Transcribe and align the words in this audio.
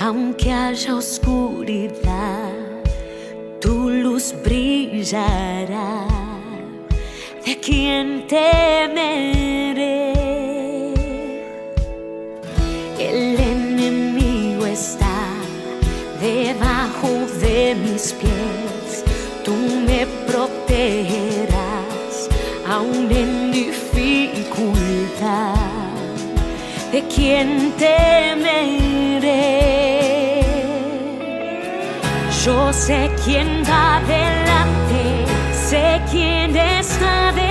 aunque 0.00 0.50
haya 0.50 0.96
oscuridad, 0.96 2.52
tu 3.60 3.88
luz 3.90 4.34
brillará. 4.42 6.06
¿De 7.44 7.58
quién 7.60 8.26
temeré? 8.26 9.69
¿De 27.00 27.06
quién 27.08 27.72
temeré? 27.78 28.42
Yo 32.44 32.72
sé 32.74 33.10
quién 33.24 33.62
va 33.66 33.96
adelante, 33.96 35.24
sé 35.52 36.02
quién 36.10 36.54
está 36.54 37.32
detrás, 37.32 37.49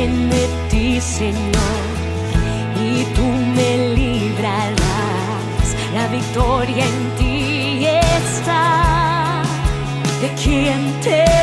vienen 0.00 0.30
de 0.30 0.48
ti, 0.70 1.00
Señor, 1.00 1.86
y 2.76 3.04
tú 3.14 3.22
me 3.56 3.94
librarás. 3.94 4.76
La 5.94 6.06
victoria 6.08 6.84
en 6.86 7.16
ti 7.18 7.86
está. 7.86 9.42
¿De 10.20 10.28
quién 10.42 10.92
temeré? 11.02 11.39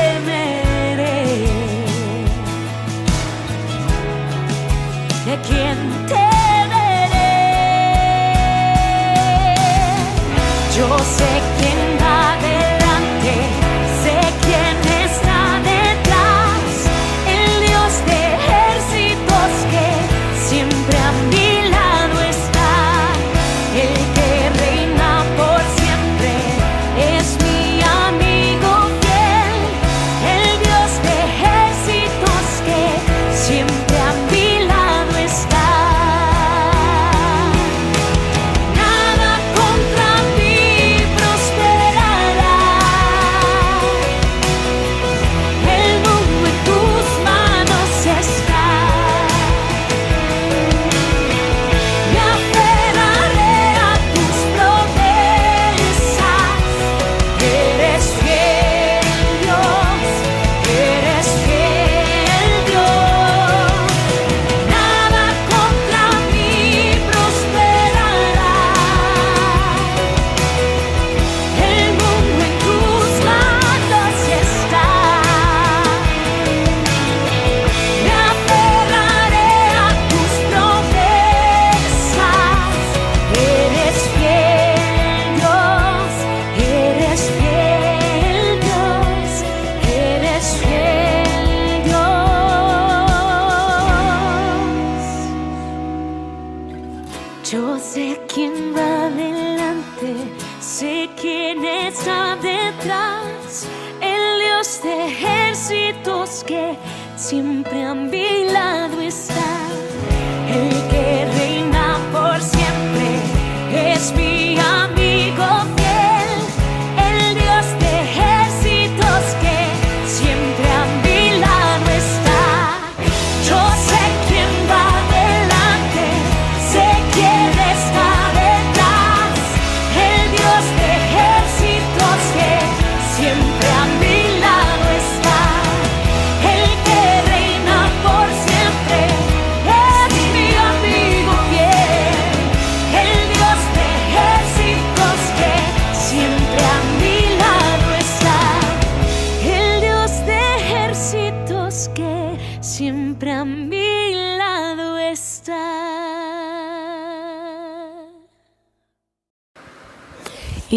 De 104.68 105.06
ejércitos 105.08 106.44
que 106.44 106.76
siempre 107.16 107.84
a 107.86 107.94
mi 107.94 108.47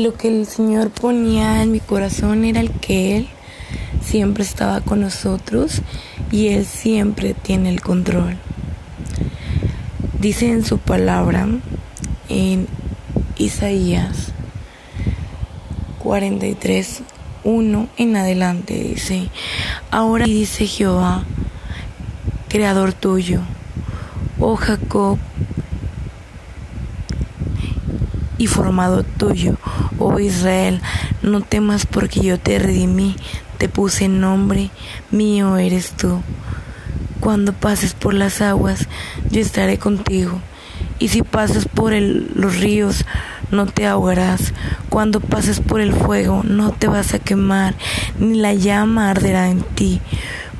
lo 0.02 0.14
que 0.14 0.28
el 0.28 0.46
Señor 0.46 0.90
ponía 0.90 1.62
en 1.62 1.72
mi 1.72 1.80
corazón 1.80 2.44
era 2.44 2.60
el 2.60 2.70
que 2.70 3.16
Él 3.16 3.28
siempre 4.02 4.42
estaba 4.42 4.80
con 4.80 5.00
nosotros 5.00 5.82
y 6.32 6.48
Él 6.48 6.64
siempre 6.64 7.34
tiene 7.34 7.68
el 7.68 7.80
control. 7.80 8.38
Dice 10.18 10.50
en 10.50 10.64
su 10.64 10.78
palabra, 10.78 11.46
en 12.28 12.66
Isaías 13.36 14.32
43, 15.98 17.02
1 17.44 17.88
en 17.96 18.16
adelante, 18.16 18.74
dice, 18.74 19.28
ahora 19.90 20.24
dice 20.24 20.66
Jehová, 20.66 21.24
creador 22.48 22.92
tuyo, 22.94 23.40
oh 24.38 24.56
Jacob, 24.56 25.18
y 28.40 28.46
formado 28.46 29.02
tuyo, 29.02 29.56
oh 29.98 30.18
Israel, 30.18 30.80
no 31.20 31.42
temas 31.42 31.84
porque 31.84 32.20
yo 32.20 32.40
te 32.40 32.58
redimí, 32.58 33.14
te 33.58 33.68
puse 33.68 34.08
nombre, 34.08 34.70
mío 35.10 35.58
eres 35.58 35.90
tú. 35.90 36.22
Cuando 37.20 37.52
pases 37.52 37.92
por 37.92 38.14
las 38.14 38.40
aguas, 38.40 38.88
yo 39.30 39.42
estaré 39.42 39.76
contigo, 39.76 40.40
y 40.98 41.08
si 41.08 41.20
pasas 41.20 41.68
por 41.68 41.92
los 41.92 42.56
ríos, 42.56 43.04
no 43.50 43.66
te 43.66 43.86
ahogarás. 43.86 44.54
Cuando 44.88 45.20
pases 45.20 45.60
por 45.60 45.82
el 45.82 45.92
fuego, 45.92 46.40
no 46.42 46.72
te 46.72 46.86
vas 46.86 47.12
a 47.12 47.18
quemar, 47.18 47.74
ni 48.18 48.38
la 48.38 48.54
llama 48.54 49.10
arderá 49.10 49.50
en 49.50 49.60
ti, 49.60 50.00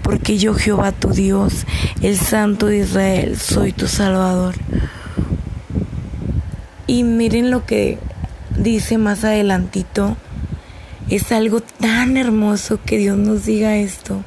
porque 0.03 0.37
yo 0.37 0.53
Jehová 0.53 0.93
tu 0.93 1.15
Dios, 1.15 1.65
el 2.03 2.19
Santo 2.19 2.67
de 2.67 2.81
Israel, 2.81 3.39
soy 3.39 3.73
tu 3.73 3.89
Salvador. 3.89 4.55
Y 6.91 7.05
miren 7.05 7.53
lo 7.53 7.67
que 7.67 7.99
dice 8.59 8.99
más 8.99 9.23
adelantito. 9.23 10.17
Es 11.09 11.31
algo 11.31 11.61
tan 11.61 12.17
hermoso 12.17 12.81
que 12.85 12.99
Dios 12.99 13.17
nos 13.17 13.45
diga 13.45 13.77
esto 13.77 14.25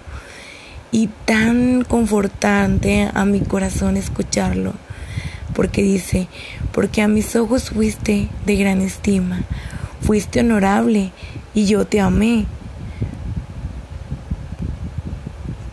y 0.90 1.10
tan 1.26 1.84
confortante 1.84 3.10
a 3.14 3.26
mi 3.26 3.42
corazón 3.42 3.98
escucharlo. 3.98 4.72
Porque 5.54 5.84
dice, 5.84 6.30
porque 6.72 7.02
a 7.02 7.10
mis 7.10 7.36
ojos 7.36 7.72
fuiste 7.72 8.30
de 8.46 8.56
gran 8.56 8.80
estima, 8.80 9.42
fuiste 10.00 10.40
honorable 10.40 11.12
y 11.54 11.66
yo 11.66 11.86
te 11.86 12.00
amé. 12.00 12.46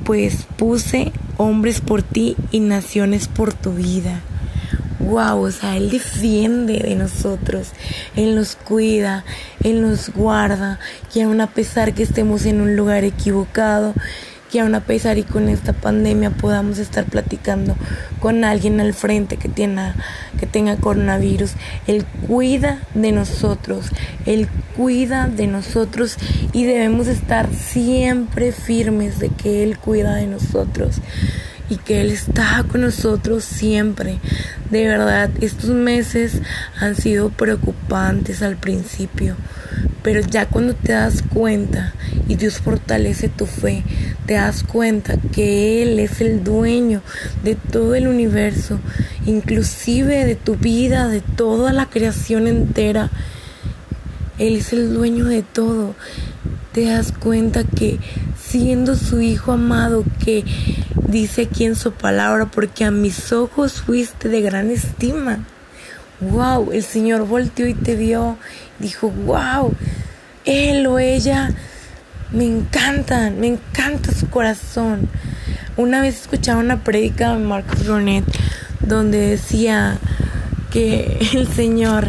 Pues 0.02 0.44
puse 0.56 1.12
hombres 1.37 1.81
por 1.82 2.02
ti 2.02 2.34
y 2.50 2.58
naciones 2.58 3.28
por 3.28 3.52
tu 3.52 3.75
vida 3.75 4.22
wow, 5.00 5.43
o 5.43 5.50
sea, 5.50 5.76
Él 5.76 5.91
defiende 5.91 6.79
de 6.79 6.94
nosotros, 6.94 7.70
Él 8.17 8.35
nos 8.35 8.56
cuida, 8.56 9.25
Él 9.64 9.82
nos 9.82 10.11
guarda, 10.11 10.79
que 11.12 11.23
aun 11.23 11.41
a 11.41 11.49
pesar 11.49 11.94
que 11.94 12.02
estemos 12.02 12.47
en 12.47 12.61
un 12.61 12.76
lugar 12.76 13.05
equivocado, 13.05 13.94
que 14.50 14.61
aun 14.61 14.75
a 14.75 14.81
pesar 14.81 15.17
y 15.17 15.23
con 15.23 15.49
esta 15.49 15.73
pandemia 15.73 16.31
podamos 16.31 16.79
estar 16.79 17.05
platicando 17.05 17.76
con 18.19 18.44
alguien 18.44 18.81
al 18.81 18.94
frente 18.94 19.37
que 19.37 19.49
tenga, 19.49 19.94
que 20.38 20.47
tenga 20.47 20.76
coronavirus, 20.76 21.52
Él 21.87 22.05
cuida 22.26 22.81
de 22.94 23.12
nosotros, 23.12 23.87
Él 24.26 24.49
cuida 24.76 25.29
de 25.29 25.47
nosotros 25.47 26.17
y 26.52 26.64
debemos 26.64 27.06
estar 27.06 27.49
siempre 27.55 28.52
firmes 28.52 29.19
de 29.19 29.29
que 29.29 29.62
Él 29.62 29.79
cuida 29.79 30.17
de 30.17 30.26
nosotros 30.26 31.00
y 31.70 31.76
que 31.76 32.00
Él 32.02 32.11
está 32.11 32.64
con 32.70 32.82
nosotros 32.82 33.44
siempre. 33.44 34.19
De 34.70 34.87
verdad, 34.87 35.31
estos 35.40 35.70
meses 35.70 36.43
han 36.78 36.96
sido 36.96 37.31
preocupantes 37.31 38.43
al 38.43 38.56
principio, 38.56 39.37
pero 40.02 40.20
ya 40.20 40.46
cuando 40.46 40.75
te 40.75 40.93
das 40.93 41.22
cuenta 41.22 41.94
y 42.28 42.34
Dios 42.34 42.58
fortalece 42.58 43.28
tu 43.28 43.46
fe, 43.46 43.84
te 44.26 44.34
das 44.34 44.64
cuenta 44.64 45.17
que 45.32 45.82
Él 45.82 45.99
es 46.00 46.20
el 46.20 46.43
dueño 46.44 47.02
de 47.44 47.55
todo 47.55 47.94
el 47.94 48.08
universo, 48.08 48.81
inclusive 49.25 50.25
de 50.25 50.34
tu 50.34 50.56
vida, 50.56 51.08
de 51.08 51.20
toda 51.20 51.73
la 51.73 51.87
creación 51.87 52.49
entera. 52.49 53.11
Él 54.38 54.56
es 54.56 54.73
el 54.73 54.93
dueño 54.93 55.26
de 55.26 55.43
todo. 55.43 55.94
Te 56.73 56.87
das 56.87 57.12
cuenta 57.12 57.64
que 57.64 57.99
siendo 58.50 58.97
su 58.97 59.20
Hijo 59.20 59.52
amado, 59.52 60.05
que 60.25 60.44
dice 61.06 61.43
aquí 61.43 61.64
en 61.64 61.76
su 61.76 61.93
palabra, 61.93 62.47
porque 62.47 62.85
a 62.85 62.91
mis 62.91 63.32
ojos 63.32 63.81
fuiste 63.81 64.29
de 64.29 64.41
gran 64.41 64.70
estima. 64.70 65.44
Wow, 66.20 66.73
el 66.73 66.82
Señor 66.82 67.26
volteó 67.26 67.69
y 67.69 67.75
te 67.75 67.94
vio, 67.94 68.38
dijo, 68.81 69.08
wow, 69.25 69.73
él 70.44 70.85
o 70.88 70.99
ella 70.99 71.55
me 72.32 72.44
encantan, 72.44 73.38
me 73.38 73.47
encanta 73.47 74.12
su 74.12 74.29
corazón. 74.29 75.08
Una 75.76 76.00
vez 76.00 76.23
escuchaba 76.23 76.58
una 76.58 76.82
prédica 76.82 77.32
de 77.32 77.44
Marcos 77.44 77.87
Ronet 77.87 78.25
donde 78.81 79.19
decía 79.29 79.99
que 80.73 81.19
el 81.35 81.47
Señor, 81.47 82.08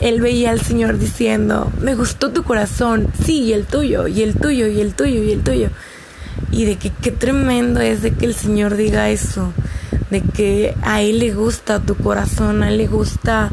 él 0.00 0.20
veía 0.20 0.50
al 0.50 0.60
Señor 0.60 0.98
diciendo, 0.98 1.72
me 1.80 1.94
gustó 1.94 2.30
tu 2.30 2.42
corazón, 2.42 3.08
sí, 3.24 3.44
y 3.44 3.52
el 3.52 3.66
tuyo, 3.66 4.08
y 4.08 4.22
el 4.22 4.34
tuyo, 4.34 4.66
y 4.66 4.80
el 4.80 4.94
tuyo, 4.94 5.22
y 5.22 5.32
el 5.32 5.42
tuyo 5.42 5.70
y 6.50 6.64
de 6.64 6.76
que 6.76 6.90
qué 6.90 7.10
tremendo 7.10 7.80
es 7.80 8.02
de 8.02 8.12
que 8.12 8.26
el 8.26 8.34
Señor 8.34 8.76
diga 8.76 9.10
eso, 9.10 9.52
de 10.10 10.22
que 10.22 10.74
a 10.82 11.02
Él 11.02 11.18
le 11.18 11.32
gusta 11.32 11.80
tu 11.80 11.94
corazón, 11.94 12.62
a 12.62 12.68
Él 12.68 12.78
le 12.78 12.86
gusta 12.86 13.50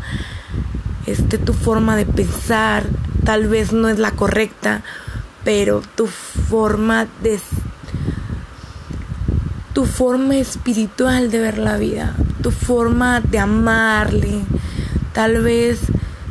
este, 1.06 1.38
tu 1.38 1.54
forma 1.54 1.96
de 1.96 2.06
pensar, 2.06 2.86
tal 3.24 3.48
vez 3.48 3.74
no 3.74 3.90
es 3.90 4.00
la 4.00 4.12
correcta, 4.12 4.84
pero 5.44 5.82
tu 5.96 6.08
forma 6.08 7.08
de 7.22 7.40
tu 9.74 9.86
forma 9.86 10.38
espiritual 10.38 11.30
de 11.30 11.40
ver 11.40 11.58
la 11.58 11.78
vida, 11.78 12.16
tu 12.42 12.52
forma 12.52 13.20
de 13.20 13.40
amarle, 13.40 14.42
tal 15.16 15.42
vez 15.42 15.80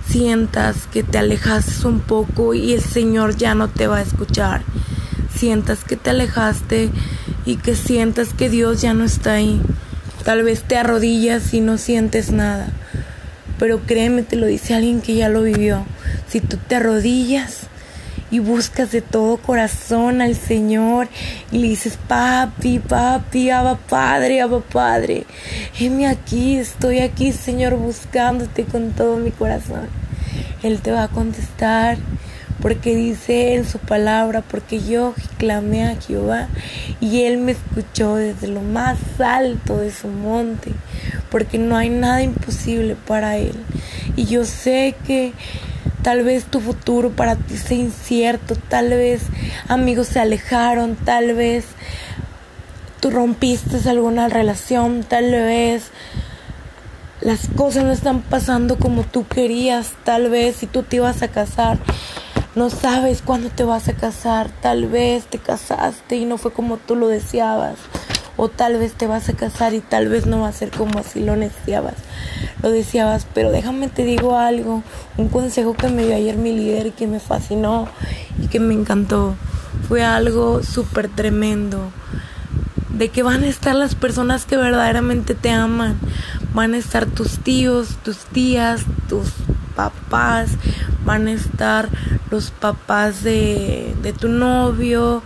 sientas 0.08 0.86
que 0.92 1.02
te 1.02 1.18
alejas 1.18 1.84
un 1.84 1.98
poco 1.98 2.54
y 2.54 2.72
el 2.72 2.82
Señor 2.82 3.36
ya 3.36 3.56
no 3.56 3.68
te 3.68 3.88
va 3.88 3.96
a 3.96 4.02
escuchar 4.02 4.62
sientas 5.44 5.84
que 5.84 5.96
te 5.96 6.10
alejaste 6.10 6.90
y 7.44 7.56
que 7.56 7.74
sientas 7.74 8.32
que 8.32 8.48
Dios 8.48 8.80
ya 8.80 8.94
no 8.94 9.04
está 9.04 9.34
ahí. 9.34 9.60
Tal 10.24 10.42
vez 10.42 10.62
te 10.62 10.76
arrodillas 10.76 11.52
y 11.52 11.60
no 11.60 11.76
sientes 11.76 12.30
nada. 12.30 12.68
Pero 13.58 13.80
créeme, 13.80 14.22
te 14.22 14.36
lo 14.36 14.46
dice 14.46 14.74
alguien 14.74 15.02
que 15.02 15.14
ya 15.14 15.28
lo 15.28 15.42
vivió. 15.42 15.84
Si 16.28 16.40
tú 16.40 16.56
te 16.56 16.76
arrodillas 16.76 17.68
y 18.34 18.40
buscas 18.40 18.90
de 18.90 19.00
todo 19.00 19.36
corazón 19.36 20.20
al 20.20 20.34
Señor 20.34 21.06
y 21.52 21.58
le 21.58 21.68
dices, 21.68 21.96
papi, 22.08 22.80
papi, 22.80 23.50
aba 23.50 23.76
padre, 23.76 24.40
aba 24.40 24.58
padre, 24.58 25.24
heme 25.78 26.08
aquí, 26.08 26.56
estoy 26.56 26.98
aquí, 26.98 27.30
Señor, 27.30 27.76
buscándote 27.76 28.64
con 28.64 28.90
todo 28.90 29.18
mi 29.18 29.30
corazón. 29.30 29.86
Él 30.64 30.80
te 30.80 30.90
va 30.90 31.04
a 31.04 31.08
contestar 31.08 31.96
porque 32.60 32.96
dice 32.96 33.54
en 33.54 33.68
su 33.68 33.78
palabra, 33.78 34.42
porque 34.42 34.80
yo 34.80 35.14
clamé 35.38 35.84
a 35.84 35.94
Jehová 35.94 36.48
y 37.00 37.22
él 37.22 37.38
me 37.38 37.52
escuchó 37.52 38.16
desde 38.16 38.48
lo 38.48 38.62
más 38.62 38.98
alto 39.20 39.76
de 39.76 39.92
su 39.92 40.08
monte, 40.08 40.72
porque 41.30 41.58
no 41.58 41.76
hay 41.76 41.88
nada 41.88 42.20
imposible 42.20 42.96
para 43.06 43.36
él. 43.36 43.54
Y 44.16 44.24
yo 44.24 44.44
sé 44.44 44.96
que 45.06 45.34
tal 46.04 46.22
vez 46.22 46.44
tu 46.44 46.60
futuro 46.60 47.10
para 47.10 47.34
ti 47.34 47.56
sea 47.56 47.76
incierto, 47.76 48.54
tal 48.54 48.90
vez 48.90 49.22
amigos 49.66 50.06
se 50.06 50.20
alejaron, 50.20 50.94
tal 50.94 51.34
vez 51.34 51.64
tú 53.00 53.10
rompiste 53.10 53.90
alguna 53.90 54.28
relación, 54.28 55.02
tal 55.02 55.32
vez 55.32 55.90
las 57.20 57.48
cosas 57.56 57.82
no 57.82 57.90
están 57.90 58.22
pasando 58.22 58.78
como 58.78 59.02
tú 59.02 59.26
querías, 59.26 59.94
tal 60.04 60.30
vez 60.30 60.54
si 60.54 60.66
tú 60.66 60.84
te 60.84 60.96
ibas 60.96 61.22
a 61.22 61.28
casar 61.28 61.78
no 62.54 62.70
sabes 62.70 63.20
cuándo 63.20 63.50
te 63.50 63.64
vas 63.64 63.88
a 63.88 63.94
casar. 63.94 64.48
Tal 64.62 64.86
vez 64.86 65.24
te 65.26 65.38
casaste 65.38 66.16
y 66.16 66.24
no 66.24 66.38
fue 66.38 66.52
como 66.52 66.76
tú 66.76 66.94
lo 66.94 67.08
deseabas. 67.08 67.76
O 68.36 68.48
tal 68.48 68.78
vez 68.78 68.92
te 68.94 69.06
vas 69.06 69.28
a 69.28 69.34
casar 69.34 69.74
y 69.74 69.80
tal 69.80 70.08
vez 70.08 70.26
no 70.26 70.40
va 70.40 70.48
a 70.48 70.52
ser 70.52 70.70
como 70.70 70.98
así 70.98 71.20
lo 71.20 71.36
deseabas. 71.36 71.94
Lo 72.62 72.70
deseabas. 72.70 73.26
Pero 73.32 73.50
déjame 73.50 73.88
te 73.88 74.04
digo 74.04 74.36
algo. 74.36 74.82
Un 75.16 75.28
consejo 75.28 75.74
que 75.74 75.88
me 75.88 76.04
dio 76.04 76.16
ayer 76.16 76.36
mi 76.36 76.52
líder 76.52 76.88
y 76.88 76.90
que 76.90 77.06
me 77.06 77.20
fascinó 77.20 77.88
y 78.42 78.48
que 78.48 78.60
me 78.60 78.74
encantó. 78.74 79.34
Fue 79.88 80.02
algo 80.04 80.62
súper 80.62 81.08
tremendo. 81.08 81.90
De 82.90 83.08
que 83.08 83.22
van 83.22 83.42
a 83.42 83.48
estar 83.48 83.74
las 83.74 83.94
personas 83.94 84.44
que 84.44 84.56
verdaderamente 84.56 85.34
te 85.34 85.50
aman. 85.50 85.98
Van 86.52 86.74
a 86.74 86.78
estar 86.78 87.06
tus 87.06 87.38
tíos, 87.38 87.96
tus 88.04 88.18
tías, 88.18 88.82
tus 89.08 89.32
papás, 89.74 90.50
van 91.04 91.26
a 91.26 91.32
estar 91.32 91.88
los 92.30 92.50
papás 92.50 93.22
de, 93.22 93.94
tu 94.18 94.28
novio, 94.28 95.22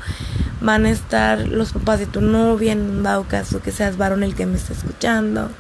van 0.60 0.86
a 0.86 0.90
estar 0.90 1.46
los 1.48 1.72
papás 1.72 1.98
de 1.98 2.06
tu 2.06 2.20
novia, 2.20 2.72
en 2.72 3.02
dado 3.02 3.24
caso 3.24 3.60
que 3.60 3.72
seas 3.72 3.96
varón 3.96 4.22
el 4.22 4.34
que 4.34 4.46
me 4.46 4.56
está 4.56 4.72
escuchando, 4.72 5.50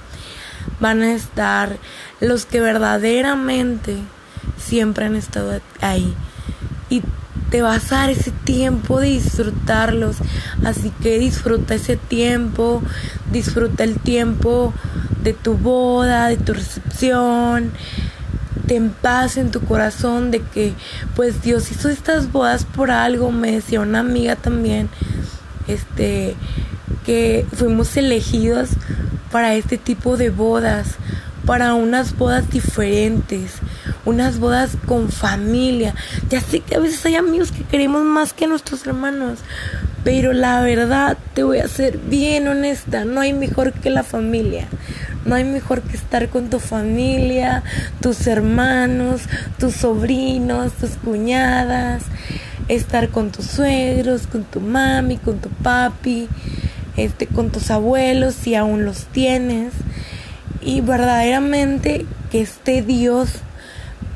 van 0.80 1.02
a 1.02 1.12
estar 1.12 1.76
los 2.20 2.46
que 2.46 2.60
verdaderamente 2.60 3.96
siempre 4.56 5.06
han 5.06 5.16
estado 5.16 5.60
ahí. 5.80 6.14
Y 6.90 7.02
te 7.50 7.62
vas 7.62 7.92
a 7.92 7.96
dar 7.96 8.10
ese 8.10 8.30
tiempo 8.30 9.00
de 9.00 9.08
disfrutarlos. 9.08 10.16
Así 10.64 10.92
que 11.02 11.18
disfruta 11.18 11.74
ese 11.74 11.96
tiempo, 11.96 12.82
disfruta 13.32 13.84
el 13.84 13.98
tiempo 13.98 14.72
de 15.22 15.32
tu 15.32 15.54
boda, 15.54 16.28
de 16.28 16.36
tu 16.36 16.52
recepción, 16.52 17.72
ten 18.68 18.90
paz 18.90 19.36
en 19.36 19.50
tu 19.50 19.60
corazón 19.60 20.30
de 20.30 20.40
que 20.40 20.74
pues 21.16 21.42
Dios 21.42 21.72
hizo 21.72 21.88
estas 21.88 22.30
bodas 22.30 22.64
por 22.64 22.92
algo, 22.92 23.32
me 23.32 23.50
decía 23.50 23.80
una 23.80 24.00
amiga 24.00 24.36
también, 24.36 24.88
este, 25.66 26.36
que 27.04 27.46
fuimos 27.54 27.96
elegidos 27.96 28.68
para 29.32 29.54
este 29.54 29.78
tipo 29.78 30.16
de 30.16 30.30
bodas, 30.30 30.96
para 31.46 31.72
unas 31.74 32.16
bodas 32.16 32.50
diferentes, 32.50 33.54
unas 34.04 34.38
bodas 34.38 34.76
con 34.86 35.10
familia. 35.10 35.94
Ya 36.28 36.40
sé 36.40 36.60
que 36.60 36.76
a 36.76 36.78
veces 36.78 37.04
hay 37.06 37.16
amigos 37.16 37.52
que 37.52 37.64
queremos 37.64 38.04
más 38.04 38.34
que 38.34 38.46
nuestros 38.46 38.86
hermanos, 38.86 39.38
pero 40.04 40.34
la 40.34 40.60
verdad 40.60 41.16
te 41.34 41.42
voy 41.42 41.58
a 41.58 41.68
ser 41.68 41.98
bien 41.98 42.48
honesta, 42.48 43.04
no 43.06 43.20
hay 43.20 43.32
mejor 43.32 43.72
que 43.72 43.88
la 43.90 44.02
familia. 44.02 44.68
No 45.28 45.34
hay 45.34 45.44
mejor 45.44 45.82
que 45.82 45.94
estar 45.94 46.30
con 46.30 46.48
tu 46.48 46.58
familia, 46.58 47.62
tus 48.00 48.26
hermanos, 48.26 49.20
tus 49.58 49.74
sobrinos, 49.74 50.72
tus 50.72 50.92
cuñadas. 50.92 52.04
estar 52.68 53.10
con 53.10 53.30
tus 53.30 53.46
suegros, 53.46 54.26
con 54.26 54.44
tu 54.44 54.60
mami, 54.60 55.16
con 55.16 55.38
tu 55.38 55.48
papi, 55.48 56.28
este, 56.96 57.26
con 57.26 57.50
tus 57.50 57.70
abuelos 57.70 58.34
si 58.34 58.54
aún 58.54 58.86
los 58.86 59.04
tienes. 59.06 59.74
Y 60.62 60.80
verdaderamente 60.80 62.06
que 62.30 62.40
esté 62.40 62.80
Dios, 62.82 63.30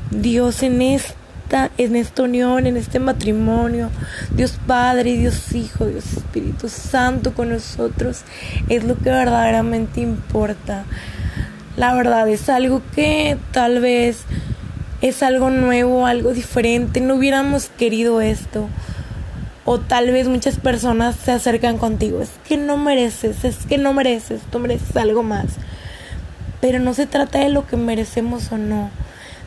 Dios 0.09 0.63
en 0.63 0.81
en 1.77 1.95
esta 1.95 2.23
unión, 2.23 2.65
en 2.65 2.77
este 2.77 2.99
matrimonio, 2.99 3.89
Dios 4.35 4.59
Padre, 4.65 5.17
Dios 5.17 5.53
Hijo, 5.53 5.85
Dios 5.85 6.05
Espíritu 6.13 6.67
Santo 6.67 7.33
con 7.33 7.49
nosotros, 7.49 8.23
es 8.69 8.83
lo 8.83 8.97
que 8.97 9.09
verdaderamente 9.09 10.01
importa. 10.01 10.85
La 11.77 11.93
verdad 11.93 12.27
es 12.29 12.49
algo 12.49 12.81
que 12.95 13.37
tal 13.51 13.79
vez 13.79 14.23
es 15.01 15.21
algo 15.21 15.49
nuevo, 15.49 16.07
algo 16.07 16.33
diferente, 16.33 17.01
no 17.01 17.15
hubiéramos 17.15 17.69
querido 17.69 18.21
esto. 18.21 18.67
O 19.65 19.79
tal 19.79 20.11
vez 20.11 20.27
muchas 20.27 20.57
personas 20.57 21.15
se 21.15 21.31
acercan 21.31 21.77
contigo, 21.77 22.21
es 22.21 22.31
que 22.47 22.57
no 22.57 22.77
mereces, 22.77 23.45
es 23.45 23.65
que 23.65 23.77
no 23.77 23.93
mereces, 23.93 24.41
tú 24.51 24.59
mereces 24.59 24.95
algo 24.97 25.23
más. 25.23 25.45
Pero 26.59 26.79
no 26.79 26.93
se 26.93 27.05
trata 27.05 27.39
de 27.39 27.49
lo 27.49 27.65
que 27.65 27.77
merecemos 27.77 28.51
o 28.51 28.57
no. 28.57 28.89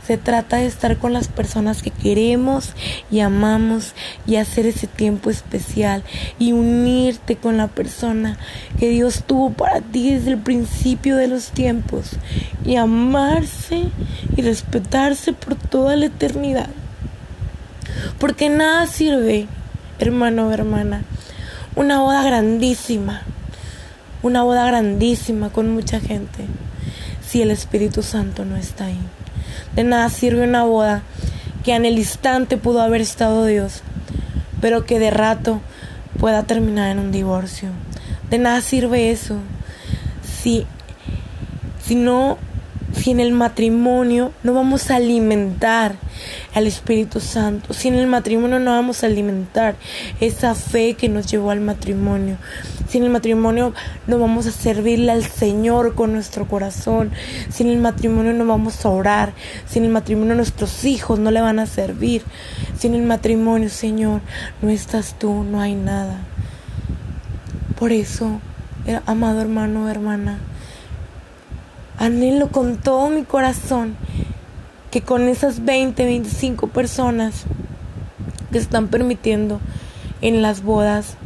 Se 0.06 0.16
trata 0.16 0.58
de 0.58 0.66
estar 0.66 0.98
con 0.98 1.12
las 1.12 1.26
personas 1.26 1.82
que 1.82 1.90
queremos 1.90 2.74
y 3.10 3.20
amamos 3.20 3.92
y 4.24 4.36
hacer 4.36 4.64
ese 4.66 4.86
tiempo 4.86 5.30
especial 5.30 6.04
y 6.38 6.52
unirte 6.52 7.34
con 7.34 7.56
la 7.56 7.66
persona 7.66 8.38
que 8.78 8.88
Dios 8.88 9.24
tuvo 9.26 9.50
para 9.50 9.80
ti 9.80 10.12
desde 10.12 10.30
el 10.30 10.38
principio 10.38 11.16
de 11.16 11.26
los 11.26 11.50
tiempos 11.50 12.10
y 12.64 12.76
amarse 12.76 13.82
y 14.36 14.42
respetarse 14.42 15.32
por 15.32 15.56
toda 15.56 15.96
la 15.96 16.06
eternidad. 16.06 16.70
Porque 18.20 18.48
nada 18.48 18.86
sirve, 18.86 19.48
hermano 19.98 20.46
o 20.46 20.52
hermana, 20.52 21.02
una 21.74 22.00
boda 22.00 22.22
grandísima, 22.22 23.22
una 24.22 24.44
boda 24.44 24.66
grandísima 24.66 25.50
con 25.50 25.74
mucha 25.74 25.98
gente, 25.98 26.44
si 27.26 27.42
el 27.42 27.50
Espíritu 27.50 28.04
Santo 28.04 28.44
no 28.44 28.56
está 28.56 28.84
ahí. 28.84 29.00
De 29.76 29.84
nada 29.84 30.08
sirve 30.08 30.42
una 30.42 30.64
boda 30.64 31.02
que 31.64 31.74
en 31.74 31.84
el 31.84 31.98
instante 31.98 32.56
pudo 32.56 32.80
haber 32.80 33.00
estado 33.00 33.44
Dios, 33.44 33.82
pero 34.60 34.84
que 34.84 34.98
de 34.98 35.10
rato 35.10 35.60
pueda 36.18 36.42
terminar 36.44 36.90
en 36.90 36.98
un 36.98 37.12
divorcio. 37.12 37.68
De 38.30 38.38
nada 38.38 38.60
sirve 38.62 39.10
eso 39.10 39.36
si, 40.22 40.66
si 41.84 41.94
no, 41.94 42.38
si 42.96 43.10
en 43.10 43.20
el 43.20 43.32
matrimonio 43.32 44.32
no 44.42 44.54
vamos 44.54 44.90
a 44.90 44.96
alimentar 44.96 45.96
al 46.54 46.66
Espíritu 46.66 47.20
Santo, 47.20 47.74
si 47.74 47.88
en 47.88 47.94
el 47.94 48.06
matrimonio 48.06 48.58
no 48.58 48.72
vamos 48.72 49.02
a 49.02 49.06
alimentar 49.06 49.76
esa 50.20 50.54
fe 50.54 50.94
que 50.94 51.08
nos 51.08 51.26
llevó 51.26 51.50
al 51.50 51.60
matrimonio, 51.60 52.38
sin 52.88 53.02
el 53.02 53.10
matrimonio 53.10 53.74
no 54.06 54.18
vamos 54.18 54.46
a 54.46 54.52
servirle 54.52 55.10
al 55.10 55.24
Señor 55.24 55.94
con 55.94 56.12
nuestro 56.12 56.46
corazón. 56.46 57.10
Sin 57.50 57.66
el 57.66 57.78
matrimonio 57.78 58.32
no 58.32 58.46
vamos 58.46 58.84
a 58.86 58.90
orar. 58.90 59.32
Sin 59.68 59.84
el 59.84 59.90
matrimonio 59.90 60.34
nuestros 60.34 60.84
hijos 60.84 61.18
no 61.18 61.30
le 61.30 61.40
van 61.40 61.58
a 61.58 61.66
servir. 61.66 62.22
Sin 62.78 62.94
el 62.94 63.02
matrimonio, 63.02 63.68
Señor, 63.70 64.20
no 64.62 64.70
estás 64.70 65.18
tú, 65.18 65.42
no 65.42 65.60
hay 65.60 65.74
nada. 65.74 66.20
Por 67.78 67.92
eso, 67.92 68.40
eh, 68.86 69.00
amado 69.04 69.40
hermano 69.40 69.90
hermana, 69.90 70.38
anhelo 71.98 72.48
con 72.48 72.76
todo 72.76 73.08
mi 73.08 73.24
corazón 73.24 73.96
que 74.90 75.02
con 75.02 75.22
esas 75.28 75.64
20, 75.64 76.04
25 76.04 76.68
personas 76.68 77.44
que 78.52 78.58
están 78.58 78.88
permitiendo 78.88 79.60
en 80.22 80.42
las 80.42 80.62
bodas 80.62 81.16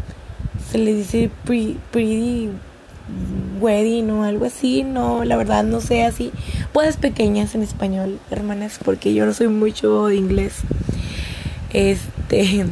se 0.71 0.79
le 0.79 0.95
dice 0.95 1.31
pretty 1.45 2.51
wedding 3.61 4.11
o 4.11 4.25
algo 4.25 4.47
así, 4.47 4.83
no, 4.83 5.25
la 5.25 5.37
verdad 5.37 5.65
no 5.65 5.81
sé 5.81 6.05
así. 6.05 6.33
Bodas 6.73 6.97
pequeñas 6.97 7.55
en 7.55 7.63
español, 7.63 8.19
hermanas, 8.31 8.79
porque 8.85 9.13
yo 9.13 9.27
no 9.27 9.35
soy 9.35 9.49
mucho 9.49 10.07
de 10.07 10.17
inglés. 10.17 10.55
Este 11.73 12.67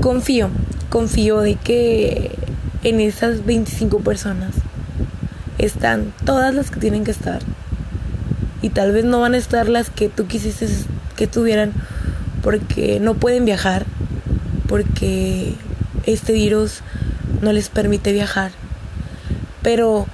confío, 0.00 0.50
confío 0.90 1.40
de 1.40 1.56
que 1.56 2.30
en 2.82 3.00
esas 3.00 3.44
25 3.44 4.00
personas 4.00 4.54
están 5.66 6.12
todas 6.24 6.54
las 6.54 6.70
que 6.70 6.80
tienen 6.80 7.04
que 7.04 7.10
estar. 7.10 7.40
Y 8.62 8.70
tal 8.70 8.92
vez 8.92 9.04
no 9.04 9.20
van 9.20 9.34
a 9.34 9.38
estar 9.38 9.68
las 9.68 9.90
que 9.90 10.08
tú 10.08 10.26
quisiste 10.26 10.66
que 11.16 11.26
tuvieran 11.26 11.72
porque 12.42 13.00
no 13.00 13.14
pueden 13.14 13.44
viajar 13.44 13.86
porque 14.68 15.54
este 16.04 16.32
virus 16.32 16.80
no 17.42 17.52
les 17.52 17.68
permite 17.68 18.12
viajar. 18.12 18.50
Pero 19.62 20.06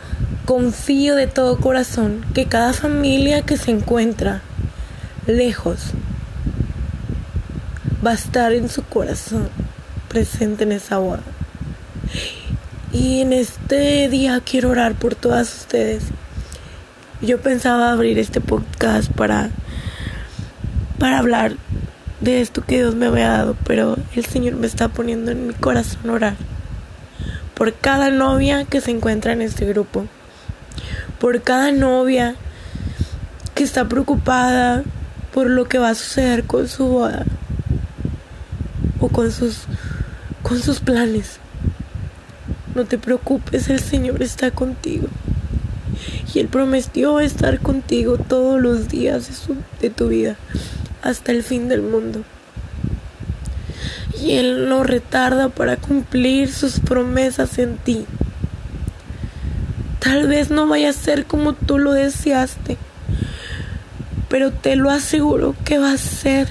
confío 0.44 1.14
de 1.14 1.26
todo 1.26 1.59
corazón 1.59 2.25
que 2.35 2.47
cada 2.47 2.73
familia 2.73 3.42
que 3.42 3.56
se 3.56 3.71
encuentra 3.71 4.42
lejos 5.26 5.92
va 8.04 8.11
a 8.11 8.14
estar 8.14 8.52
en 8.52 8.68
su 8.68 8.82
corazón 8.82 9.49
presente 10.09 10.64
en 10.64 10.73
esa 10.73 10.99
boda. 10.99 11.23
Y 12.92 13.22
en 13.22 13.32
este 13.32 14.11
día 14.11 14.42
quiero 14.44 14.68
orar 14.68 14.94
por 14.94 15.14
todas 15.14 15.54
ustedes. 15.61 16.04
Yo 17.22 17.40
pensaba 17.40 17.90
abrir 17.90 18.18
este 18.18 18.42
podcast 18.42 19.11
para 19.11 19.50
para 20.99 21.18
hablar 21.18 21.56
de 22.20 22.42
esto 22.42 22.62
que 22.62 22.76
Dios 22.76 22.94
me 22.94 23.06
había 23.06 23.28
dado, 23.28 23.56
pero 23.66 23.96
el 24.14 24.26
Señor 24.26 24.56
me 24.56 24.66
está 24.66 24.88
poniendo 24.88 25.30
en 25.30 25.49
mi 25.49 25.54
corazón 25.54 26.11
orar 26.11 26.37
por 27.54 27.72
cada 27.75 28.11
novia 28.11 28.64
que 28.64 28.80
se 28.80 28.90
encuentra 28.90 29.32
en 29.32 29.40
este 29.40 29.64
grupo, 29.64 30.06
por 31.18 31.40
cada 31.42 31.72
novia 31.72 32.37
que 33.54 33.64
está 33.64 33.88
preocupada 33.88 34.84
por 35.32 35.49
lo 35.49 35.64
que 35.66 35.78
va 35.78 35.88
a 35.90 35.94
suceder 35.94 36.44
con 36.44 36.68
su 36.68 36.87
boda 36.87 37.25
o 39.00 39.08
con 39.08 39.32
sus 39.32 39.64
con 40.42 40.61
sus 40.61 40.80
planes. 40.80 41.41
No 42.75 42.85
te 42.85 42.99
preocupes, 42.99 43.69
el 43.69 43.81
Señor 43.81 44.23
está 44.23 44.50
contigo. 44.50 45.09
Y 46.33 46.38
Él 46.38 46.49
prometió 46.49 47.21
estar 47.21 47.61
contigo 47.61 48.17
todos 48.17 48.61
los 48.61 48.88
días 48.88 49.29
de, 49.29 49.55
de 49.81 49.91
tu 49.95 50.09
vida 50.09 50.37
hasta 51.02 51.33
el 51.33 51.43
fin 51.43 51.69
del 51.69 51.83
mundo. 51.83 52.23
Y 54.19 54.33
Él 54.33 54.69
no 54.69 54.85
retarda 54.85 55.49
para 55.50 55.76
cumplir 55.76 56.50
sus 56.50 56.81
promesas 56.81 57.59
en 57.59 57.76
ti. 57.76 58.07
Tal 59.99 60.26
vez 60.26 60.50
no 60.50 60.67
vaya 60.67 60.91
a 60.91 60.95
ser 60.95 61.26
como 61.26 61.52
tú 61.52 61.79
lo 61.79 61.93
deseaste, 61.93 62.76
pero 64.29 64.50
te 64.50 64.76
lo 64.76 64.91
aseguro 64.91 65.55
que 65.64 65.79
va 65.79 65.93
a 65.93 65.99
ser 65.99 66.49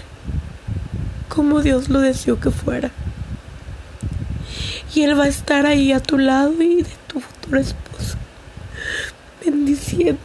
como 1.30 1.62
Dios 1.62 1.90
lo 1.90 2.00
deseó 2.00 2.40
que 2.40 2.52
fuera. 2.52 2.92
Y 4.94 5.04
Él 5.04 5.18
va 5.18 5.26
a 5.26 5.28
estar 5.28 5.66
ahí 5.66 5.92
a 5.92 6.00
tu 6.00 6.18
lado 6.18 6.62
y 6.62 6.84
de 6.84 6.90
tu 7.08 7.20
futuro 7.20 7.60
esposo, 7.60 8.18
bendiciendo. 9.44 10.20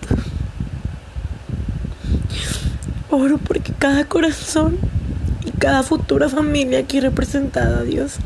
Oro 3.10 3.38
porque 3.38 3.72
cada 3.72 4.04
corazón 4.04 4.78
y 5.44 5.52
cada 5.52 5.82
futura 5.82 6.28
familia 6.28 6.80
aquí 6.80 7.00
representada, 7.00 7.82
Dios, 7.84 8.16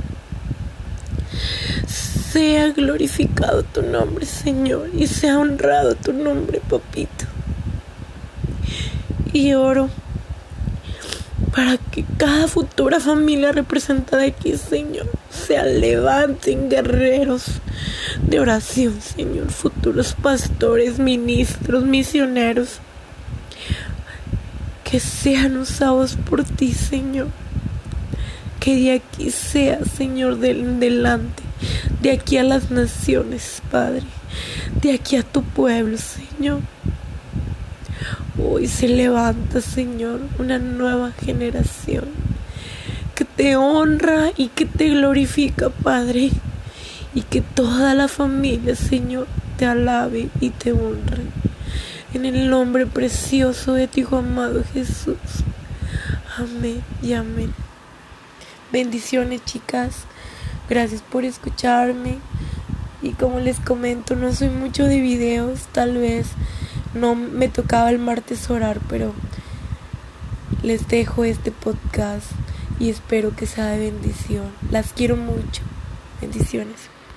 sea 2.32 2.70
glorificado 2.70 3.64
tu 3.64 3.82
nombre, 3.82 4.24
Señor, 4.24 4.88
y 4.96 5.06
sea 5.06 5.38
honrado 5.38 5.94
tu 5.96 6.12
nombre, 6.12 6.60
papito. 6.68 7.26
Y 9.32 9.54
oro 9.54 9.90
para 11.54 11.76
que 11.76 12.04
cada 12.16 12.46
futura 12.46 13.00
familia 13.00 13.52
representada 13.52 14.24
aquí, 14.24 14.56
Señor, 14.56 15.06
sea 15.50 15.64
levanten 15.64 16.70
guerreros 16.70 17.60
de 18.24 18.38
oración, 18.38 19.00
Señor, 19.00 19.50
futuros 19.50 20.14
pastores, 20.14 21.00
ministros, 21.00 21.84
misioneros. 21.84 22.78
Que 24.84 25.00
sean 25.00 25.56
usados 25.56 26.14
por 26.14 26.44
ti, 26.44 26.72
Señor. 26.72 27.26
Que 28.60 28.76
de 28.76 28.92
aquí 28.92 29.32
sea, 29.32 29.84
Señor, 29.84 30.38
del 30.38 30.78
delante, 30.78 31.42
de 32.00 32.12
aquí 32.12 32.36
a 32.36 32.44
las 32.44 32.70
naciones, 32.70 33.60
Padre, 33.72 34.04
de 34.80 34.92
aquí 34.92 35.16
a 35.16 35.24
tu 35.24 35.42
pueblo, 35.42 35.98
Señor. 35.98 36.60
Hoy 38.40 38.68
se 38.68 38.86
levanta, 38.86 39.60
Señor, 39.60 40.20
una 40.38 40.60
nueva 40.60 41.10
generación 41.10 42.19
te 43.40 43.56
honra 43.56 44.32
y 44.36 44.48
que 44.48 44.66
te 44.66 44.90
glorifica, 44.90 45.70
Padre, 45.70 46.28
y 47.14 47.22
que 47.22 47.40
toda 47.40 47.94
la 47.94 48.06
familia, 48.06 48.76
Señor, 48.76 49.28
te 49.56 49.64
alabe 49.64 50.28
y 50.42 50.50
te 50.50 50.72
honre. 50.72 51.22
En 52.12 52.26
el 52.26 52.50
nombre 52.50 52.84
precioso 52.84 53.72
de 53.72 53.88
tu 53.88 54.00
Hijo 54.00 54.18
amado 54.18 54.62
Jesús. 54.74 55.16
Amén. 56.36 56.82
y 57.00 57.14
amén. 57.14 57.54
Bendiciones 58.72 59.42
chicas, 59.46 60.04
gracias 60.68 61.00
por 61.00 61.24
escucharme 61.24 62.18
y 63.00 63.12
como 63.12 63.40
les 63.40 63.58
comento 63.58 64.16
no 64.16 64.34
soy 64.34 64.50
mucho 64.50 64.84
de 64.84 65.00
videos, 65.00 65.60
tal 65.72 65.96
vez 65.96 66.26
no 66.92 67.14
me 67.14 67.48
tocaba 67.48 67.88
el 67.88 68.00
martes 68.00 68.50
orar, 68.50 68.80
pero 68.86 69.14
les 70.62 70.88
dejo 70.88 71.24
este 71.24 71.50
podcast 71.52 72.32
y 72.80 72.88
espero 72.88 73.36
que 73.36 73.46
sea 73.46 73.66
de 73.66 73.78
bendición. 73.78 74.50
Las 74.70 74.92
quiero 74.92 75.16
mucho. 75.16 75.62
Bendiciones. 76.20 76.88